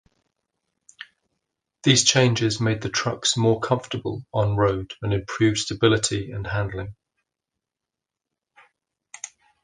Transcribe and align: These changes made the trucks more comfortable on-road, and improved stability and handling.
These 1.83 2.05
changes 2.05 2.59
made 2.59 2.81
the 2.81 2.89
trucks 2.89 3.37
more 3.37 3.59
comfortable 3.59 4.25
on-road, 4.33 4.93
and 5.03 5.13
improved 5.13 5.59
stability 5.59 6.31
and 6.31 6.47
handling. 6.47 6.95